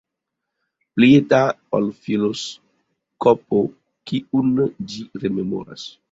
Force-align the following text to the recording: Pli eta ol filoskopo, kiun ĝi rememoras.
Pli 0.93 1.07
eta 1.17 1.41
ol 1.79 1.89
filoskopo, 2.05 3.59
kiun 4.13 4.55
ĝi 4.95 5.05
rememoras. 5.25 5.85